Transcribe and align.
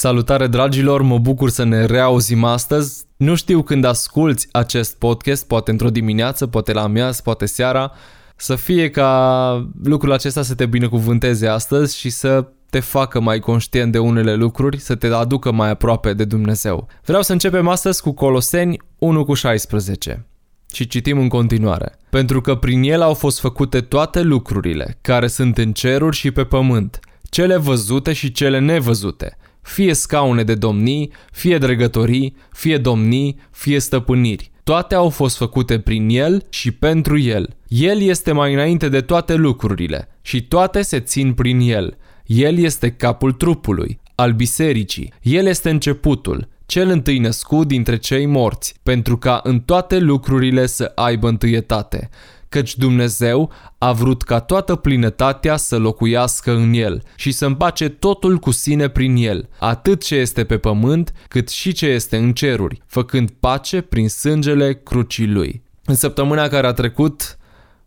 Salutare 0.00 0.46
dragilor, 0.46 1.02
mă 1.02 1.18
bucur 1.18 1.50
să 1.50 1.64
ne 1.64 1.84
reauzim 1.84 2.44
astăzi. 2.44 3.04
Nu 3.16 3.34
știu 3.34 3.62
când 3.62 3.84
asculți 3.84 4.48
acest 4.52 4.98
podcast, 4.98 5.46
poate 5.46 5.70
într-o 5.70 5.90
dimineață, 5.90 6.46
poate 6.46 6.72
la 6.72 6.82
amiază, 6.82 7.20
poate 7.24 7.46
seara, 7.46 7.92
să 8.36 8.54
fie 8.54 8.90
ca 8.90 9.70
lucrul 9.82 10.12
acesta 10.12 10.42
să 10.42 10.54
te 10.54 10.66
binecuvânteze 10.66 11.46
astăzi 11.46 11.98
și 11.98 12.10
să 12.10 12.46
te 12.70 12.80
facă 12.80 13.20
mai 13.20 13.38
conștient 13.38 13.92
de 13.92 13.98
unele 13.98 14.34
lucruri, 14.34 14.78
să 14.78 14.94
te 14.94 15.06
aducă 15.06 15.52
mai 15.52 15.70
aproape 15.70 16.12
de 16.12 16.24
Dumnezeu. 16.24 16.86
Vreau 17.04 17.22
să 17.22 17.32
începem 17.32 17.68
astăzi 17.68 18.02
cu 18.02 18.12
Coloseni 18.12 18.76
1 18.98 19.24
cu 19.24 19.34
16 19.34 20.26
și 20.72 20.86
citim 20.86 21.18
în 21.18 21.28
continuare. 21.28 21.98
Pentru 22.10 22.40
că 22.40 22.54
prin 22.54 22.82
el 22.82 23.02
au 23.02 23.14
fost 23.14 23.40
făcute 23.40 23.80
toate 23.80 24.22
lucrurile 24.22 24.98
care 25.00 25.26
sunt 25.26 25.58
în 25.58 25.72
ceruri 25.72 26.16
și 26.16 26.30
pe 26.30 26.44
pământ, 26.44 27.00
cele 27.22 27.56
văzute 27.56 28.12
și 28.12 28.32
cele 28.32 28.58
nevăzute, 28.58 29.36
fie 29.62 29.94
scaune 29.94 30.42
de 30.42 30.54
domnii, 30.54 31.12
fie 31.32 31.58
dregătorii, 31.58 32.36
fie 32.52 32.78
domnii, 32.78 33.36
fie 33.50 33.78
stăpâniri. 33.78 34.50
Toate 34.64 34.94
au 34.94 35.08
fost 35.08 35.36
făcute 35.36 35.78
prin 35.78 36.08
El 36.08 36.46
și 36.48 36.70
pentru 36.70 37.18
El. 37.18 37.56
El 37.68 38.00
este 38.00 38.32
mai 38.32 38.52
înainte 38.52 38.88
de 38.88 39.00
toate 39.00 39.34
lucrurile 39.34 40.08
și 40.22 40.42
toate 40.42 40.82
se 40.82 41.00
țin 41.00 41.32
prin 41.32 41.60
El. 41.60 41.96
El 42.26 42.58
este 42.58 42.90
capul 42.90 43.32
trupului, 43.32 44.00
al 44.14 44.32
bisericii. 44.32 45.12
El 45.22 45.46
este 45.46 45.70
începutul, 45.70 46.48
cel 46.66 46.88
întâi 46.88 47.18
născut 47.18 47.66
dintre 47.66 47.96
cei 47.96 48.26
morți, 48.26 48.74
pentru 48.82 49.18
ca 49.18 49.40
în 49.42 49.60
toate 49.60 49.98
lucrurile 49.98 50.66
să 50.66 50.92
aibă 50.94 51.28
întâietate 51.28 52.08
căci 52.50 52.76
Dumnezeu 52.76 53.52
a 53.78 53.92
vrut 53.92 54.22
ca 54.22 54.40
toată 54.40 54.74
plinătatea 54.74 55.56
să 55.56 55.76
locuiască 55.76 56.52
în 56.52 56.72
el 56.72 57.02
și 57.16 57.32
să 57.32 57.46
împace 57.46 57.88
totul 57.88 58.36
cu 58.36 58.50
sine 58.50 58.88
prin 58.88 59.16
el, 59.16 59.48
atât 59.58 60.02
ce 60.02 60.14
este 60.14 60.44
pe 60.44 60.58
pământ, 60.58 61.12
cât 61.28 61.48
și 61.48 61.72
ce 61.72 61.86
este 61.86 62.16
în 62.16 62.32
ceruri, 62.32 62.82
făcând 62.86 63.30
pace 63.30 63.80
prin 63.80 64.08
sângele 64.08 64.74
crucii 64.74 65.26
lui. 65.26 65.62
În 65.84 65.94
săptămâna 65.94 66.48
care 66.48 66.66
a 66.66 66.72
trecut, 66.72 67.38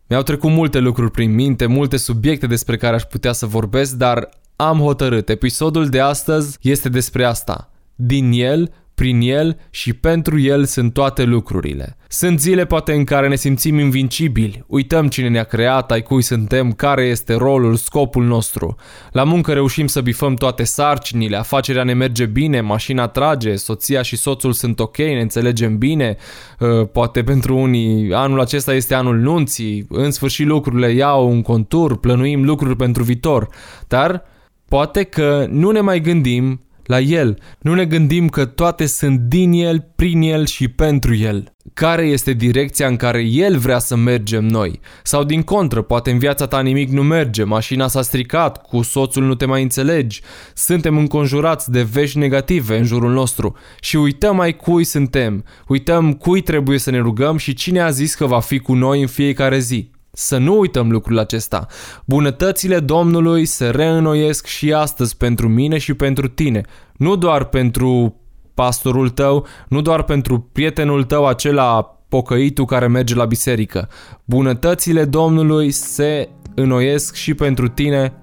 mi-au 0.08 0.22
trecut 0.22 0.50
multe 0.50 0.78
lucruri 0.78 1.10
prin 1.10 1.34
minte, 1.34 1.66
multe 1.66 1.96
subiecte 1.96 2.46
despre 2.46 2.76
care 2.76 2.94
aș 2.94 3.02
putea 3.02 3.32
să 3.32 3.46
vorbesc, 3.46 3.92
dar 3.92 4.28
am 4.56 4.78
hotărât. 4.78 5.28
Episodul 5.28 5.88
de 5.88 6.00
astăzi 6.00 6.58
este 6.60 6.88
despre 6.88 7.24
asta. 7.24 7.70
Din 7.94 8.30
el 8.32 8.72
prin 8.94 9.20
El 9.20 9.58
și 9.70 9.92
pentru 9.92 10.40
El 10.40 10.64
sunt 10.64 10.92
toate 10.92 11.22
lucrurile. 11.22 11.96
Sunt 12.08 12.40
zile 12.40 12.64
poate 12.64 12.92
în 12.92 13.04
care 13.04 13.28
ne 13.28 13.34
simțim 13.34 13.78
invincibili, 13.78 14.64
uităm 14.66 15.08
cine 15.08 15.28
ne-a 15.28 15.42
creat, 15.42 15.90
ai 15.90 16.02
cui 16.02 16.22
suntem, 16.22 16.72
care 16.72 17.02
este 17.02 17.34
rolul, 17.34 17.76
scopul 17.76 18.24
nostru. 18.24 18.76
La 19.10 19.24
muncă 19.24 19.52
reușim 19.52 19.86
să 19.86 20.00
bifăm 20.00 20.34
toate 20.34 20.64
sarcinile, 20.64 21.36
afacerea 21.36 21.84
ne 21.84 21.92
merge 21.92 22.26
bine, 22.26 22.60
mașina 22.60 23.08
trage, 23.08 23.54
soția 23.54 24.02
și 24.02 24.16
soțul 24.16 24.52
sunt 24.52 24.80
ok, 24.80 24.96
ne 24.96 25.20
înțelegem 25.20 25.78
bine, 25.78 26.16
uh, 26.58 26.88
poate 26.92 27.22
pentru 27.22 27.56
unii 27.56 28.12
anul 28.12 28.40
acesta 28.40 28.74
este 28.74 28.94
anul 28.94 29.16
nunții, 29.16 29.86
în 29.88 30.10
sfârșit 30.10 30.46
lucrurile 30.46 30.92
iau 30.92 31.30
un 31.30 31.42
contur, 31.42 31.98
plănuim 31.98 32.44
lucruri 32.44 32.76
pentru 32.76 33.02
viitor, 33.02 33.48
dar 33.88 34.22
poate 34.68 35.02
că 35.02 35.46
nu 35.50 35.70
ne 35.70 35.80
mai 35.80 36.00
gândim 36.00 36.60
la 36.86 37.00
El. 37.00 37.38
Nu 37.60 37.74
ne 37.74 37.84
gândim 37.84 38.28
că 38.28 38.44
toate 38.44 38.86
sunt 38.86 39.20
din 39.20 39.52
El, 39.52 39.86
prin 39.96 40.22
El 40.22 40.46
și 40.46 40.68
pentru 40.68 41.14
El. 41.14 41.54
Care 41.74 42.06
este 42.06 42.32
direcția 42.32 42.86
în 42.86 42.96
care 42.96 43.20
El 43.22 43.58
vrea 43.58 43.78
să 43.78 43.96
mergem 43.96 44.44
noi? 44.44 44.80
Sau 45.02 45.24
din 45.24 45.42
contră, 45.42 45.82
poate 45.82 46.10
în 46.10 46.18
viața 46.18 46.46
ta 46.46 46.60
nimic 46.60 46.90
nu 46.90 47.02
merge, 47.02 47.44
mașina 47.44 47.88
s-a 47.88 48.02
stricat, 48.02 48.62
cu 48.62 48.82
soțul 48.82 49.24
nu 49.24 49.34
te 49.34 49.44
mai 49.44 49.62
înțelegi, 49.62 50.22
suntem 50.54 50.96
înconjurați 50.96 51.70
de 51.70 51.82
vești 51.82 52.18
negative 52.18 52.78
în 52.78 52.84
jurul 52.84 53.12
nostru 53.12 53.56
și 53.80 53.96
uităm 53.96 54.40
ai 54.40 54.56
cui 54.56 54.84
suntem, 54.84 55.44
uităm 55.68 56.12
cui 56.12 56.40
trebuie 56.40 56.78
să 56.78 56.90
ne 56.90 56.98
rugăm 56.98 57.36
și 57.36 57.54
cine 57.54 57.80
a 57.80 57.90
zis 57.90 58.14
că 58.14 58.26
va 58.26 58.40
fi 58.40 58.58
cu 58.58 58.74
noi 58.74 59.00
în 59.00 59.06
fiecare 59.06 59.58
zi. 59.58 59.93
Să 60.16 60.36
nu 60.36 60.58
uităm 60.58 60.90
lucrul 60.90 61.18
acesta. 61.18 61.66
Bunătățile 62.04 62.78
Domnului 62.78 63.44
se 63.44 63.68
reînnoiesc 63.68 64.46
și 64.46 64.72
astăzi 64.72 65.16
pentru 65.16 65.48
mine 65.48 65.78
și 65.78 65.94
pentru 65.94 66.28
tine. 66.28 66.60
Nu 66.96 67.16
doar 67.16 67.44
pentru 67.44 68.20
pastorul 68.54 69.10
tău, 69.10 69.46
nu 69.68 69.80
doar 69.80 70.02
pentru 70.02 70.48
prietenul 70.52 71.04
tău 71.04 71.26
acela 71.26 71.82
pocăitul 72.08 72.64
care 72.64 72.86
merge 72.86 73.14
la 73.14 73.24
biserică. 73.24 73.88
Bunătățile 74.24 75.04
Domnului 75.04 75.70
se 75.70 76.28
înnoiesc 76.54 77.14
și 77.14 77.34
pentru 77.34 77.68
tine 77.68 78.20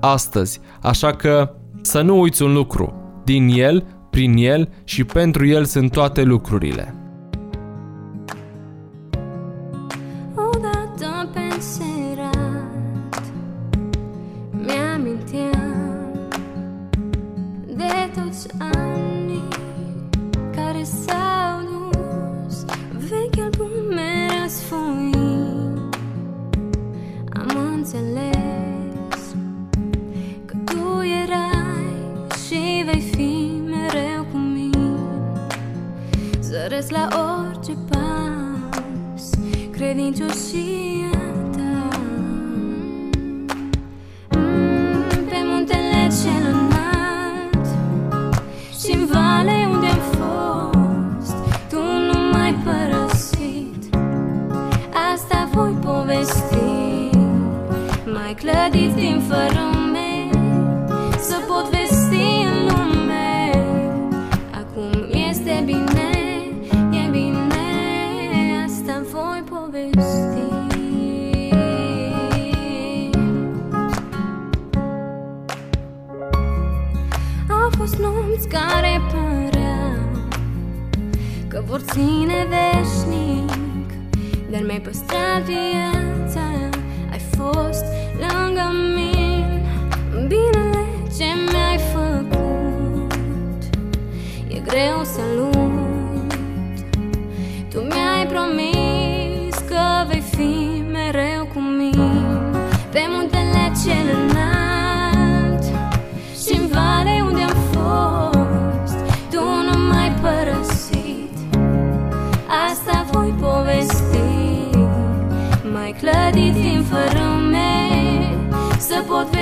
astăzi. 0.00 0.60
Așa 0.82 1.10
că 1.10 1.54
să 1.80 2.00
nu 2.00 2.20
uiți 2.20 2.42
un 2.42 2.52
lucru. 2.52 2.94
Din 3.24 3.48
El, 3.48 3.84
prin 4.10 4.34
El 4.36 4.68
și 4.84 5.04
pentru 5.04 5.46
El 5.46 5.64
sunt 5.64 5.90
toate 5.90 6.22
lucrurile. 6.22 7.01
Sărăți 36.82 36.92
la 36.92 37.08
orice 37.48 37.72
pas 37.90 39.30
Credincioșia 39.70 41.18
ta. 41.56 41.88
Mm, 44.36 45.02
Pe 45.28 45.36
muntele 45.44 46.08
cel 46.22 46.44
înalt 46.52 47.66
și 48.80 48.96
în 48.96 49.06
vale 49.06 49.68
unde 49.70 49.86
am 49.86 50.00
fost 50.10 51.34
Tu 51.68 51.76
nu 51.76 52.18
m-ai 52.32 52.54
părăsit. 52.64 53.94
Asta 55.12 55.48
voi 55.52 55.76
povesti 55.84 57.16
Mai 58.04 58.34
clădit 58.34 58.94
din 58.94 59.20
fără 59.28 59.71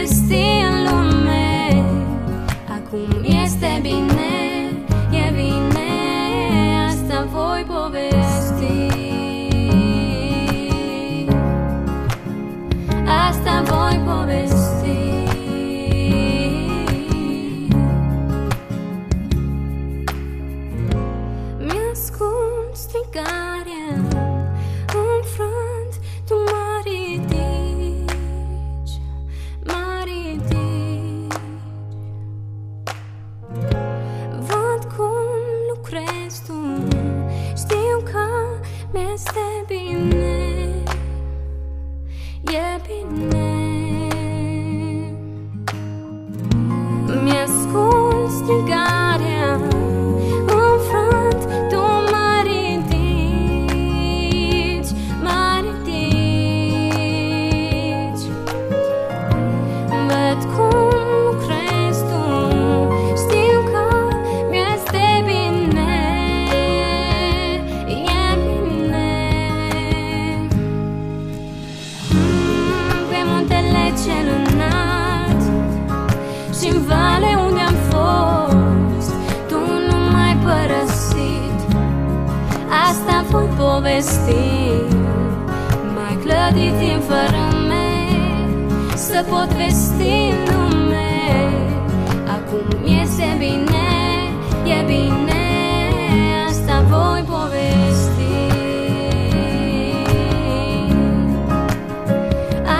Să 0.01 0.07
pot 0.07 0.19
vesti 0.25 0.45
în 0.71 0.83
lume. 0.85 1.85
Acum 2.69 3.25
este 3.45 3.79
bine, 3.83 4.71
e 5.11 5.31
bine 5.31 5.91
Asta 6.89 7.29
voi 7.33 7.65
povesti. 7.67 8.89
Asta 13.29 13.63
voi 13.65 14.01
povesti. 14.05 14.99
Mi-ascult 21.59 22.75
strigarea 22.75 24.10
bine 94.91 95.45
Asta 96.49 96.81
voi 96.89 97.23
povesti. 97.23 98.35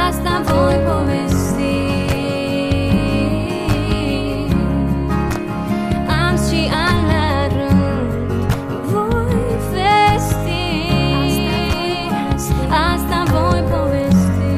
Asta 0.09 0.43
voi 0.47 0.77
povesti. 0.91 1.77
Am 6.07 6.37
și 6.37 6.71
an 6.87 7.07
la 7.07 7.47
rând 7.47 8.21
Voi 8.91 9.57
vesti 9.73 10.65
Asta 12.69 13.23
voi 13.33 13.61
povesti. 13.61 14.51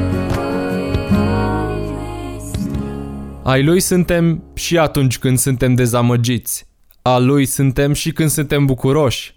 Ai 3.43 3.63
lui 3.63 3.79
suntem 3.79 4.43
și 4.53 4.77
atunci 4.77 5.19
când 5.19 5.37
suntem 5.37 5.73
dezamăgiți. 5.73 6.72
A 7.05 7.17
lui 7.17 7.45
suntem 7.45 7.93
și 7.93 8.11
când 8.11 8.29
suntem 8.29 8.65
bucuroși. 8.65 9.35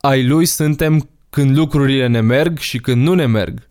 Ai 0.00 0.26
lui 0.26 0.46
suntem 0.46 1.08
când 1.30 1.56
lucrurile 1.56 2.06
ne 2.06 2.20
merg 2.20 2.58
și 2.58 2.78
când 2.78 3.02
nu 3.02 3.14
ne 3.14 3.26
merg. 3.26 3.68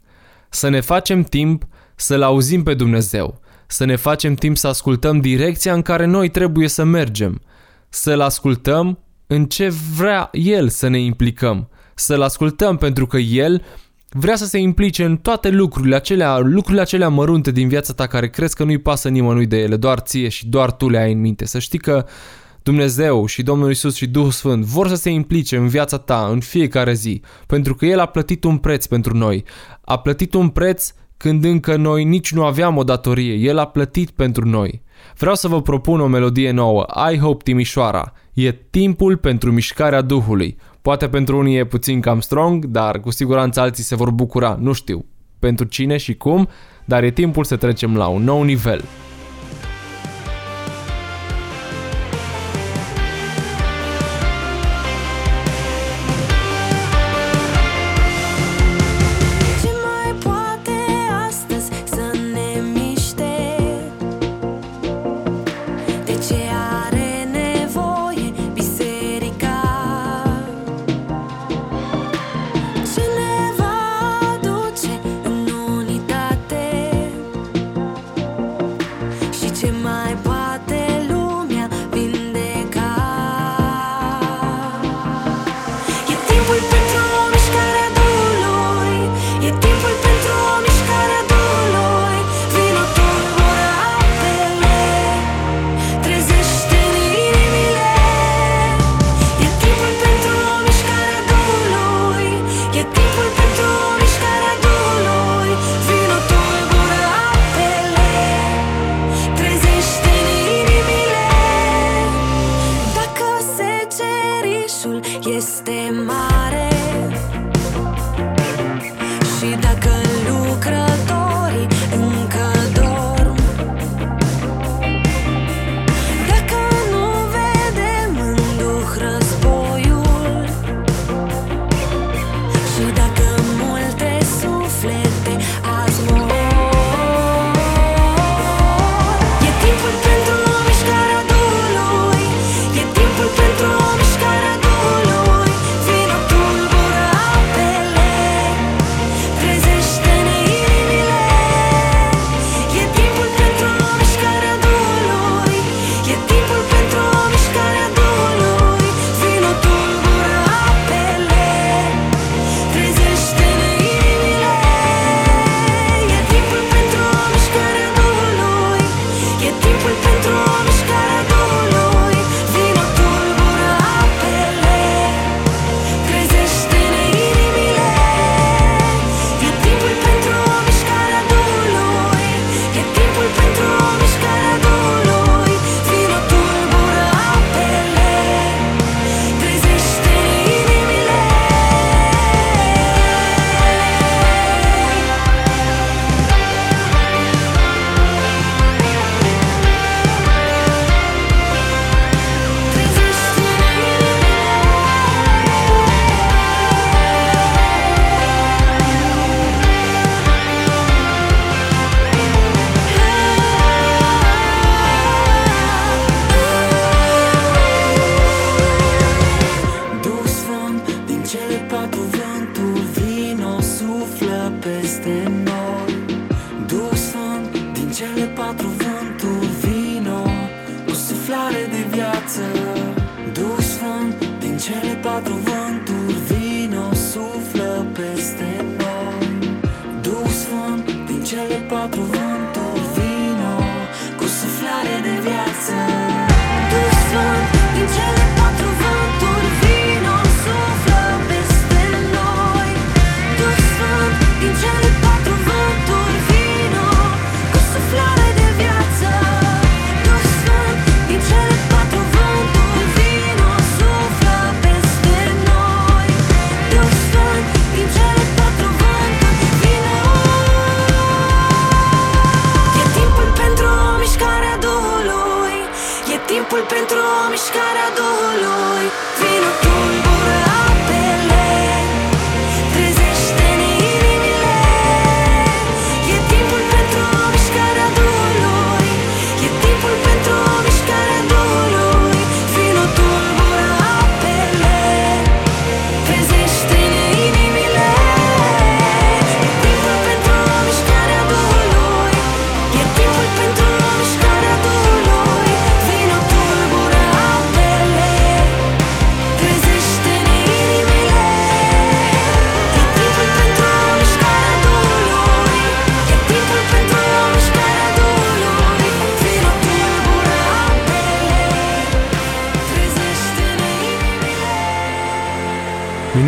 Să 0.50 0.70
ne 0.70 0.80
facem 0.80 1.24
timp 1.24 1.68
să-L 1.96 2.22
auzim 2.22 2.64
pe 2.64 2.74
Dumnezeu, 2.74 3.40
să 3.68 3.86
ne 3.86 3.96
facem 3.96 4.36
timp 4.36 4.58
să 4.58 4.68
ascultăm 4.68 5.20
direcția 5.20 5.74
în 5.74 5.82
care 5.82 6.06
noi 6.06 6.30
trebuie 6.30 6.68
să 6.68 6.84
mergem, 6.84 7.42
să-L 7.90 8.22
ascultăm 8.22 9.00
în 9.28 9.46
ce 9.46 9.74
vrea 9.98 10.30
El 10.32 10.70
să 10.70 10.88
ne 10.88 11.00
implicăm, 11.00 11.70
să-L 11.96 12.22
ascultăm 12.22 12.78
pentru 12.78 13.08
că 13.08 13.18
El 13.18 13.64
vrea 14.10 14.36
să 14.36 14.46
se 14.46 14.58
implice 14.58 15.04
în 15.04 15.18
toate 15.18 15.50
lucrurile 15.50 15.96
acelea, 15.96 16.38
lucrurile 16.38 16.82
acelea 16.82 17.10
mărunte 17.10 17.52
din 17.52 17.68
viața 17.68 17.94
ta 17.94 18.08
care 18.08 18.30
crezi 18.30 18.56
că 18.56 18.64
nu-i 18.64 18.78
pasă 18.78 19.10
nimănui 19.10 19.46
de 19.46 19.58
ele, 19.58 19.76
doar 19.76 20.00
ție 20.00 20.30
și 20.30 20.48
doar 20.48 20.72
tu 20.72 20.90
le 20.90 20.98
ai 20.98 21.12
în 21.12 21.20
minte. 21.20 21.46
Să 21.46 21.60
știi 21.60 21.80
că 21.80 22.06
Dumnezeu 22.64 23.26
și 23.26 23.44
Domnul 23.44 23.72
Isus 23.72 23.96
și 23.96 24.08
Duhul 24.08 24.32
Sfânt 24.32 24.64
vor 24.64 24.88
să 24.88 24.96
se 24.96 25.10
implice 25.10 25.58
în 25.58 25.68
viața 25.68 25.98
ta 25.98 26.28
în 26.32 26.40
fiecare 26.40 26.94
zi, 26.94 27.22
pentru 27.48 27.76
că 27.76 27.86
El 27.86 28.00
a 28.00 28.06
plătit 28.06 28.44
un 28.44 28.58
preț 28.58 28.86
pentru 28.86 29.18
noi. 29.18 29.44
A 29.82 30.00
plătit 30.00 30.34
un 30.34 30.50
preț 30.50 30.94
când 31.18 31.44
încă 31.44 31.76
noi 31.76 32.04
nici 32.04 32.34
nu 32.34 32.46
aveam 32.46 32.78
o 32.78 32.84
datorie. 32.84 33.34
El 33.34 33.58
a 33.58 33.66
plătit 33.66 34.10
pentru 34.10 34.48
noi. 34.48 34.82
Vreau 35.18 35.36
să 35.36 35.48
vă 35.48 35.62
propun 35.62 36.00
o 36.00 36.08
melodie 36.08 36.52
nouă, 36.52 36.86
I 37.14 37.18
Hope 37.18 37.44
Timișoara. 37.44 38.14
E 38.34 38.52
timpul 38.52 39.18
pentru 39.18 39.52
mișcarea 39.52 40.02
Duhului. 40.02 40.58
Poate 40.82 41.10
pentru 41.10 41.38
unii 41.38 41.58
e 41.58 41.66
puțin 41.66 42.02
cam 42.02 42.20
strong, 42.20 42.66
dar 42.66 43.00
cu 43.00 43.12
siguranță 43.12 43.60
alții 43.60 43.84
se 43.84 43.96
vor 43.96 44.12
bucura, 44.12 44.58
nu 44.62 44.74
știu 44.74 45.06
pentru 45.42 45.66
cine 45.66 45.98
și 45.98 46.16
cum, 46.16 46.48
dar 46.86 47.04
e 47.04 47.12
timpul 47.12 47.44
să 47.44 47.56
trecem 47.56 47.96
la 47.96 48.08
un 48.08 48.24
nou 48.24 48.44
nivel. 48.44 48.84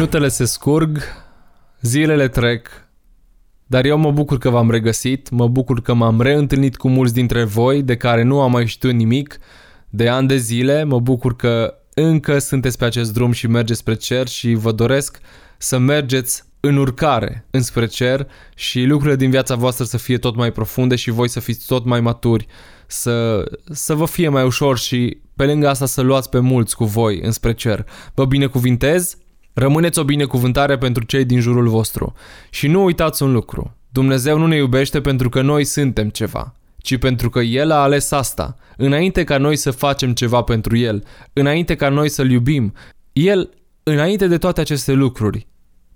Minutele 0.03 0.29
se 0.29 0.45
scurg, 0.45 1.01
zilele 1.81 2.27
trec, 2.27 2.67
dar 3.67 3.85
eu 3.85 3.97
mă 3.97 4.11
bucur 4.11 4.37
că 4.37 4.49
v-am 4.49 4.71
regăsit, 4.71 5.29
mă 5.29 5.47
bucur 5.47 5.81
că 5.81 5.93
m-am 5.93 6.21
reîntâlnit 6.21 6.75
cu 6.75 6.89
mulți 6.89 7.13
dintre 7.13 7.43
voi 7.43 7.83
de 7.83 7.97
care 7.97 8.23
nu 8.23 8.41
am 8.41 8.51
mai 8.51 8.67
știut 8.67 8.93
nimic 8.93 9.37
de 9.89 10.09
ani 10.09 10.27
de 10.27 10.37
zile, 10.37 10.83
mă 10.83 10.99
bucur 10.99 11.35
că 11.35 11.73
încă 11.93 12.39
sunteți 12.39 12.77
pe 12.77 12.85
acest 12.85 13.13
drum 13.13 13.31
și 13.31 13.47
mergeți 13.47 13.79
spre 13.79 13.93
cer 13.93 14.27
și 14.27 14.53
vă 14.53 14.71
doresc 14.71 15.19
să 15.57 15.77
mergeți 15.77 16.43
în 16.59 16.77
urcare 16.77 17.45
înspre 17.51 17.85
cer 17.85 18.27
și 18.55 18.83
lucrurile 18.83 19.17
din 19.17 19.29
viața 19.29 19.55
voastră 19.55 19.85
să 19.85 19.97
fie 19.97 20.17
tot 20.17 20.35
mai 20.35 20.51
profunde 20.51 20.95
și 20.95 21.11
voi 21.11 21.27
să 21.27 21.39
fiți 21.39 21.67
tot 21.67 21.85
mai 21.85 22.01
maturi, 22.01 22.47
să, 22.87 23.43
să 23.71 23.93
vă 23.93 24.05
fie 24.05 24.29
mai 24.29 24.43
ușor 24.43 24.77
și 24.77 25.17
pe 25.35 25.45
lângă 25.45 25.69
asta 25.69 25.85
să 25.85 26.01
luați 26.01 26.29
pe 26.29 26.39
mulți 26.39 26.75
cu 26.75 26.85
voi 26.85 27.19
înspre 27.21 27.53
cer. 27.53 27.85
Vă 28.13 28.25
binecuvintez, 28.25 29.17
rămâneți 29.53 29.99
o 29.99 30.03
binecuvântare 30.03 30.77
pentru 30.77 31.03
cei 31.03 31.25
din 31.25 31.39
jurul 31.39 31.67
vostru 31.67 32.13
și 32.49 32.67
nu 32.67 32.83
uitați 32.83 33.23
un 33.23 33.31
lucru. 33.31 33.75
Dumnezeu 33.89 34.37
nu 34.37 34.47
ne 34.47 34.55
iubește 34.55 35.01
pentru 35.01 35.29
că 35.29 35.41
noi 35.41 35.63
suntem 35.63 36.09
ceva, 36.09 36.53
ci 36.77 36.97
pentru 36.97 37.29
că 37.29 37.39
El 37.39 37.71
a 37.71 37.81
ales 37.81 38.11
asta. 38.11 38.57
Înainte 38.77 39.23
ca 39.23 39.37
noi 39.37 39.55
să 39.55 39.71
facem 39.71 40.13
ceva 40.13 40.41
pentru 40.41 40.77
El, 40.77 41.03
înainte 41.33 41.75
ca 41.75 41.89
noi 41.89 42.09
să-L 42.09 42.31
iubim, 42.31 42.73
El, 43.13 43.49
înainte 43.83 44.27
de 44.27 44.37
toate 44.37 44.61
aceste 44.61 44.91
lucruri, 44.91 45.47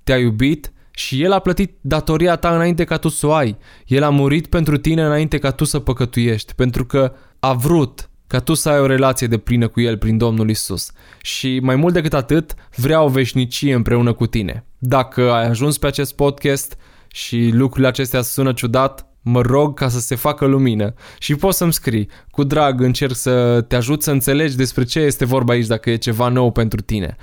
te-a 0.03 0.17
iubit 0.17 0.71
și 0.91 1.23
El 1.23 1.31
a 1.31 1.39
plătit 1.39 1.77
datoria 1.81 2.35
ta 2.35 2.55
înainte 2.55 2.83
ca 2.83 2.97
tu 2.97 3.09
să 3.09 3.27
o 3.27 3.33
ai. 3.33 3.57
El 3.87 4.03
a 4.03 4.09
murit 4.09 4.47
pentru 4.47 4.77
tine 4.77 5.03
înainte 5.03 5.37
ca 5.37 5.51
tu 5.51 5.63
să 5.63 5.79
păcătuiești, 5.79 6.53
pentru 6.55 6.85
că 6.85 7.13
a 7.39 7.53
vrut 7.53 8.09
ca 8.27 8.39
tu 8.39 8.53
să 8.53 8.69
ai 8.69 8.79
o 8.79 8.85
relație 8.85 9.27
de 9.27 9.37
plină 9.37 9.67
cu 9.67 9.81
El 9.81 9.97
prin 9.97 10.17
Domnul 10.17 10.49
Isus. 10.49 10.91
Și 11.21 11.59
mai 11.63 11.75
mult 11.75 11.93
decât 11.93 12.13
atât, 12.13 12.53
vrea 12.75 13.01
o 13.01 13.07
veșnicie 13.07 13.73
împreună 13.73 14.13
cu 14.13 14.25
tine. 14.25 14.65
Dacă 14.77 15.31
ai 15.31 15.47
ajuns 15.47 15.77
pe 15.77 15.87
acest 15.87 16.15
podcast 16.15 16.77
și 17.07 17.49
lucrurile 17.53 17.87
acestea 17.87 18.21
sună 18.21 18.53
ciudat, 18.53 19.07
mă 19.21 19.41
rog 19.41 19.77
ca 19.77 19.87
să 19.87 19.99
se 19.99 20.15
facă 20.15 20.45
lumină 20.45 20.93
și 21.19 21.35
poți 21.35 21.57
să-mi 21.57 21.73
scrii. 21.73 22.09
Cu 22.31 22.43
drag 22.43 22.81
încerc 22.81 23.15
să 23.15 23.61
te 23.67 23.75
ajut 23.75 24.03
să 24.03 24.11
înțelegi 24.11 24.55
despre 24.55 24.83
ce 24.83 24.99
este 24.99 25.25
vorba 25.25 25.53
aici 25.53 25.65
dacă 25.65 25.89
e 25.89 25.95
ceva 25.95 26.27
nou 26.27 26.51
pentru 26.51 26.81
tine. 26.81 27.15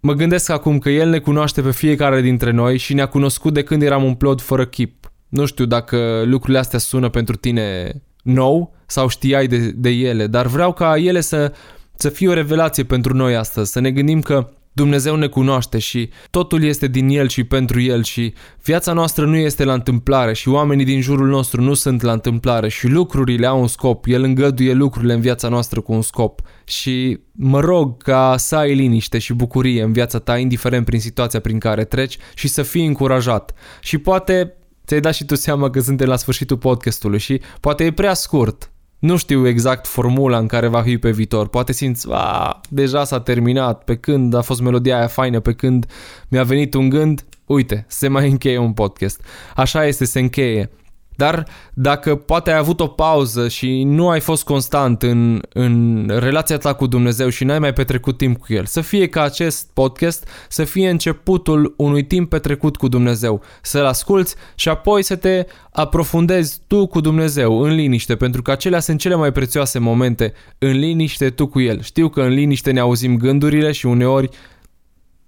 Mă 0.00 0.12
gândesc 0.12 0.50
acum 0.50 0.78
că 0.78 0.90
El 0.90 1.08
ne 1.08 1.18
cunoaște 1.18 1.62
pe 1.62 1.70
fiecare 1.70 2.20
dintre 2.20 2.50
noi 2.50 2.78
și 2.78 2.94
ne-a 2.94 3.06
cunoscut 3.06 3.54
de 3.54 3.62
când 3.62 3.82
eram 3.82 4.04
un 4.04 4.14
plod 4.14 4.40
fără 4.40 4.66
chip. 4.66 5.12
Nu 5.28 5.46
știu 5.46 5.64
dacă 5.64 6.22
lucrurile 6.24 6.58
astea 6.58 6.78
sună 6.78 7.08
pentru 7.08 7.36
tine 7.36 7.92
nou 8.24 8.74
sau 8.86 9.08
știai 9.08 9.46
de, 9.46 9.58
de 9.58 9.90
ele, 9.90 10.26
dar 10.26 10.46
vreau 10.46 10.72
ca 10.72 10.96
ele 10.98 11.20
să, 11.20 11.52
să 11.96 12.08
fie 12.08 12.28
o 12.28 12.32
revelație 12.32 12.84
pentru 12.84 13.14
noi 13.14 13.36
astăzi, 13.36 13.72
să 13.72 13.80
ne 13.80 13.90
gândim 13.90 14.20
că 14.20 14.48
Dumnezeu 14.74 15.16
ne 15.16 15.26
cunoaște 15.26 15.78
și 15.78 16.10
totul 16.30 16.64
este 16.64 16.86
din 16.86 17.08
El 17.08 17.28
și 17.28 17.44
pentru 17.44 17.80
El 17.80 18.02
și 18.02 18.34
viața 18.62 18.92
noastră 18.92 19.26
nu 19.26 19.36
este 19.36 19.64
la 19.64 19.72
întâmplare 19.72 20.32
și 20.32 20.48
oamenii 20.48 20.84
din 20.84 21.00
jurul 21.00 21.28
nostru 21.28 21.60
nu 21.60 21.74
sunt 21.74 22.02
la 22.02 22.12
întâmplare 22.12 22.68
și 22.68 22.86
lucrurile 22.86 23.46
au 23.46 23.60
un 23.60 23.66
scop. 23.66 24.04
El 24.06 24.22
îngăduie 24.22 24.72
lucrurile 24.72 25.12
în 25.12 25.20
viața 25.20 25.48
noastră 25.48 25.80
cu 25.80 25.92
un 25.92 26.02
scop 26.02 26.40
și 26.64 27.18
mă 27.32 27.60
rog 27.60 28.02
ca 28.02 28.34
să 28.36 28.56
ai 28.56 28.74
liniște 28.74 29.18
și 29.18 29.32
bucurie 29.32 29.82
în 29.82 29.92
viața 29.92 30.18
ta, 30.18 30.38
indiferent 30.38 30.84
prin 30.84 31.00
situația 31.00 31.40
prin 31.40 31.58
care 31.58 31.84
treci 31.84 32.18
și 32.34 32.48
să 32.48 32.62
fii 32.62 32.86
încurajat. 32.86 33.52
Și 33.80 33.98
poate 33.98 34.54
ți-ai 34.86 35.00
dat 35.00 35.14
și 35.14 35.24
tu 35.24 35.34
seama 35.34 35.70
că 35.70 35.80
suntem 35.80 36.08
la 36.08 36.16
sfârșitul 36.16 36.56
podcastului 36.56 37.18
și 37.18 37.40
poate 37.60 37.84
e 37.84 37.92
prea 37.92 38.14
scurt, 38.14 38.68
nu 39.04 39.16
știu 39.16 39.46
exact 39.46 39.86
formula 39.86 40.38
în 40.38 40.46
care 40.46 40.66
va 40.66 40.82
fi 40.82 40.98
pe 40.98 41.10
viitor. 41.10 41.48
Poate 41.48 41.72
simți, 41.72 42.06
a, 42.10 42.60
deja 42.68 43.04
s-a 43.04 43.20
terminat, 43.20 43.84
pe 43.84 43.96
când 43.96 44.34
a 44.34 44.40
fost 44.40 44.60
melodia 44.60 44.96
aia 44.96 45.06
faină, 45.06 45.40
pe 45.40 45.52
când 45.52 45.86
mi-a 46.28 46.42
venit 46.42 46.74
un 46.74 46.88
gând, 46.88 47.24
uite, 47.46 47.84
se 47.88 48.08
mai 48.08 48.30
încheie 48.30 48.58
un 48.58 48.72
podcast. 48.72 49.20
Așa 49.56 49.86
este, 49.86 50.04
se 50.04 50.18
încheie. 50.18 50.70
Dar 51.16 51.46
dacă 51.74 52.16
poate 52.16 52.50
ai 52.50 52.58
avut 52.58 52.80
o 52.80 52.86
pauză 52.86 53.48
și 53.48 53.82
nu 53.82 54.08
ai 54.08 54.20
fost 54.20 54.44
constant 54.44 55.02
în, 55.02 55.42
în 55.52 56.06
relația 56.18 56.58
ta 56.58 56.72
cu 56.72 56.86
Dumnezeu 56.86 57.28
și 57.28 57.44
n-ai 57.44 57.58
mai 57.58 57.72
petrecut 57.72 58.16
timp 58.16 58.38
cu 58.38 58.52
El, 58.52 58.64
să 58.64 58.80
fie 58.80 59.08
ca 59.08 59.22
acest 59.22 59.70
podcast 59.72 60.28
să 60.48 60.64
fie 60.64 60.90
începutul 60.90 61.74
unui 61.76 62.04
timp 62.04 62.28
petrecut 62.28 62.76
cu 62.76 62.88
Dumnezeu, 62.88 63.42
să-L 63.62 63.84
asculți 63.84 64.34
și 64.54 64.68
apoi 64.68 65.02
să 65.02 65.16
te 65.16 65.46
aprofundezi 65.70 66.60
tu 66.66 66.86
cu 66.86 67.00
Dumnezeu 67.00 67.60
în 67.60 67.74
liniște, 67.74 68.16
pentru 68.16 68.42
că 68.42 68.50
acelea 68.50 68.80
sunt 68.80 69.00
cele 69.00 69.14
mai 69.14 69.32
prețioase 69.32 69.78
momente, 69.78 70.32
în 70.58 70.70
liniște 70.70 71.30
tu 71.30 71.46
cu 71.46 71.60
El. 71.60 71.82
Știu 71.82 72.08
că 72.08 72.22
în 72.22 72.32
liniște 72.32 72.70
ne 72.70 72.80
auzim 72.80 73.16
gândurile 73.16 73.72
și 73.72 73.86
uneori 73.86 74.28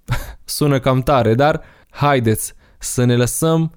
sună 0.45 0.81
cam 0.81 1.03
tare, 1.03 1.35
dar 1.35 1.63
haideți 1.91 2.55
să 2.79 3.05
ne 3.05 3.17
lăsăm 3.17 3.73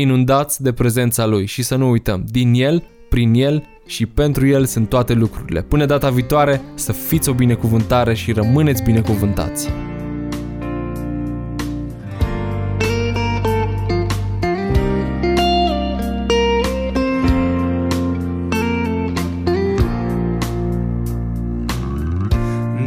inundați 0.00 0.62
de 0.62 0.72
prezența 0.72 1.26
Lui 1.26 1.46
și 1.46 1.62
să 1.62 1.76
nu 1.76 1.90
uităm, 1.90 2.24
din 2.28 2.54
El, 2.54 2.84
prin 3.08 3.34
El 3.34 3.64
și 3.86 4.06
pentru 4.06 4.46
El 4.46 4.64
sunt 4.64 4.88
toate 4.88 5.12
lucrurile. 5.12 5.62
Până 5.62 5.86
data 5.86 6.10
viitoare, 6.10 6.60
să 6.74 6.92
fiți 6.92 7.28
o 7.28 7.32
binecuvântare 7.32 8.14
și 8.14 8.32
rămâneți 8.32 8.82
binecuvântați! 8.82 9.68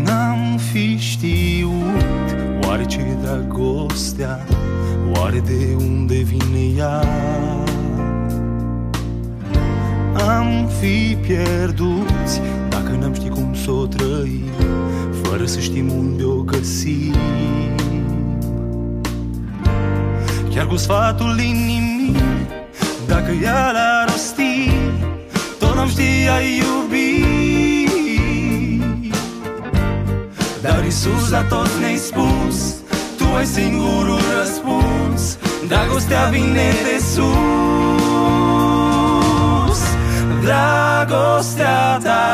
N-am 0.04 0.58
fi 0.72 0.98
știut 0.98 1.72
Oare 2.68 2.86
ce 2.86 3.00
e 3.00 3.16
dragostea 3.22 4.46
Oare 5.20 5.40
de 5.40 5.76
unde 5.78 6.16
vine 6.16 6.78
ea. 6.78 7.04
Am 10.38 10.70
fi 10.80 11.18
pierduți 11.22 12.42
Dacă 12.70 12.98
n-am 13.00 13.14
ști 13.14 13.30
cum 13.30 13.56
să 13.64 13.72
o 13.72 13.86
trăim 13.86 14.50
Fără 15.24 15.46
să 15.46 15.60
știm 15.60 15.92
unde 15.92 16.24
o 16.24 16.42
găsim. 16.42 17.16
Chiar 20.50 20.68
cu 20.68 20.76
sfatul 20.76 21.40
inimii 21.40 22.16
Dacă 23.08 23.32
ea 23.44 23.72
l-a 23.72 24.06
rostit 24.08 24.72
Tot 25.60 25.76
n-am 25.76 25.88
ști 25.88 26.02
a 26.30 26.40
iubi. 26.40 27.26
Dar 30.62 30.84
Iisus 30.84 31.30
la 31.30 31.42
tot 31.42 31.70
ne-ai 31.80 31.96
spus 31.96 32.76
Tu 33.18 33.26
ai 33.38 33.46
singurul 33.46 34.22
răspuns. 34.40 35.38
Dragostea 35.68 36.24
vine 36.32 36.70
de 36.88 36.98
sus. 37.14 37.38
Dragostea 40.46 42.00
ta 42.04 42.26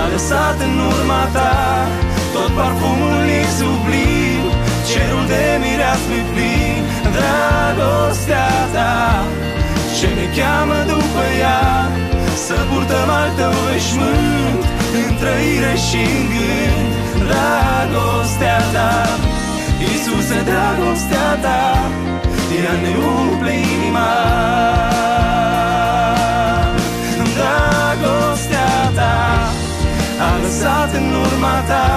A 0.00 0.02
lăsat 0.12 0.56
în 0.66 0.74
urma 0.90 1.22
ta 1.36 1.54
Tot 2.32 2.50
parfumul 2.58 3.22
ei 3.38 3.48
sublim 3.58 4.42
Cerul 4.88 5.24
de 5.32 5.42
mireasme 5.62 6.20
plin. 6.32 6.80
Dragostea 7.16 8.50
ta 8.74 8.96
Ce 9.96 10.08
ne 10.18 10.26
cheamă 10.36 10.78
după 10.92 11.24
ea 11.42 11.66
Să 12.46 12.56
purtăm 12.70 13.08
al 13.20 13.30
tău 13.38 13.54
veșmânt 13.66 14.62
În 14.98 15.08
trăire 15.20 15.74
și 15.86 16.00
în 16.16 16.24
gând. 16.32 16.90
Dragostea 17.24 18.60
ta 18.74 18.92
Iisuse, 19.98 20.38
dragostea 20.50 21.30
ta 21.44 21.62
Ea 22.58 22.74
ne 22.82 22.92
umple 23.16 23.52
inima. 23.74 24.10
Dragostea 27.36 28.72
ta 28.98 29.16
A 30.28 30.30
lăsat 30.42 30.90
în 31.00 31.08
urma 31.26 31.56
ta 31.70 31.88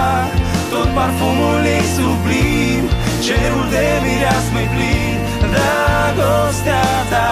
Tot 0.71 0.89
parfumul 0.97 1.63
ei 1.75 1.85
sublim 1.95 2.83
Cerul 3.25 3.67
de 3.73 3.85
mireasme 4.03 4.63
plin. 4.73 5.17
Dragostea 5.53 6.85
ta 7.11 7.29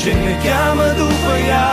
Ce 0.00 0.10
ne 0.24 0.34
cheamă 0.44 0.86
după 1.00 1.32
ea 1.50 1.72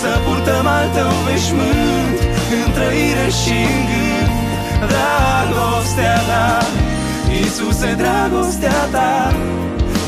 Să 0.00 0.10
purtăm 0.24 0.66
al 0.76 0.86
tău 0.96 1.12
veșmânt 1.26 2.16
În 2.56 2.68
trăire 2.76 3.28
și 3.40 3.56
în 3.74 3.82
gând. 3.88 4.32
Dragostea 4.90 6.18
ta 6.30 6.46
Iisuse, 7.54 7.94
dragostea 7.94 8.88
ta 8.90 9.32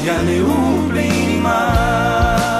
Ea 0.04 0.20
ne 0.22 0.40
umple 0.42 1.06
inima 1.06 2.55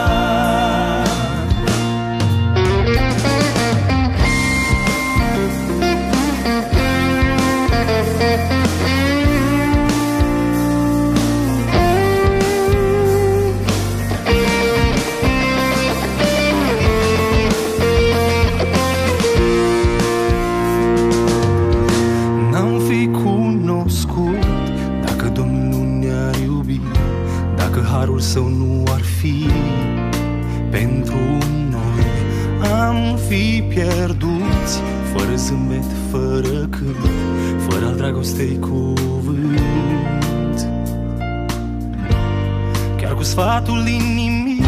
cu 43.16 43.22
sfatul 43.22 43.86
inimii. 43.86 44.62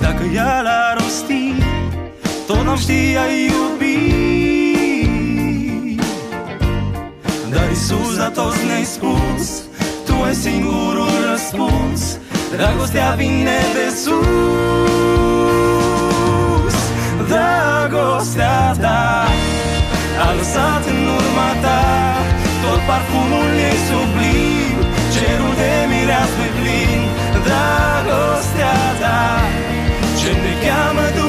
Dacă 0.00 0.22
ea 0.34 0.60
l-a 0.60 0.94
rostit 0.94 1.62
Tot 2.46 2.64
n-am 2.64 2.76
știa 2.76 3.20
iubi. 3.46 3.98
Dar 7.50 7.68
Iisus 7.68 8.16
la 8.16 8.28
toți 8.28 8.64
ne-ai 8.66 8.84
spus 8.84 9.62
Tu 10.06 10.12
ai 10.24 10.34
singurul 10.34 11.10
răspuns. 11.30 12.18
Dragostea 12.56 13.14
vine 13.16 13.58
de 13.74 13.94
sus. 14.02 14.16
Dragostea 17.28 18.74
ta 18.80 19.26
A 20.28 20.32
lăsat 20.36 20.84
în 20.86 21.06
urma 21.06 21.50
ta 21.62 21.80
Tot 22.62 22.80
parfumul 22.86 23.50
ei 23.68 23.78
sublim 23.88 24.49
Dragostea 28.60 28.94
ta 29.00 29.40
Ce 30.18 30.32
ne 30.32 31.19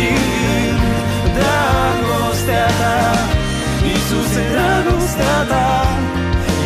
trăire 0.00 0.40
și 0.40 0.66
în 0.70 0.76
gând 0.80 1.34
Dragostea 1.36 2.66
ta. 2.80 2.96
Iisuse, 3.88 4.42
dragostea 4.52 5.38
ta 5.50 5.66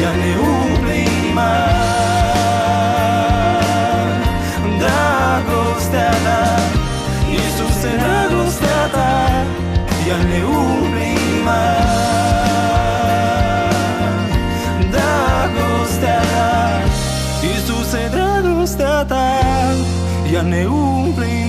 Ea 0.03 0.13
ne 0.21 0.33
umple 0.53 0.95
inima. 0.95 1.53
Dragostea 4.83 6.11
ta 6.25 6.41
Iisuse, 7.35 7.91
dragostea 8.03 8.83
ta 8.95 9.13
Ea 10.09 10.19
ne 10.31 10.41
umple 10.45 11.05
inima. 11.17 11.61
Dragostea 14.95 16.21
ta 16.33 16.49
Iisuse, 17.49 18.01
dragostea 18.15 19.05
ta 19.05 19.27
Ea 20.33 20.43
ne 20.43 20.67
umple 20.67 21.44